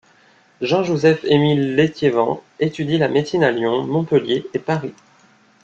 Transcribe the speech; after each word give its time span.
Jean 0.61 0.83
Joseph 0.83 1.23
Émile 1.25 1.75
Létiévant 1.75 2.41
étudie 2.59 2.97
la 2.97 3.07
médecine 3.07 3.43
à 3.43 3.51
Lyon, 3.51 3.85
Montpellier 3.85 4.47
et 4.55 4.57
Paris. 4.57 4.95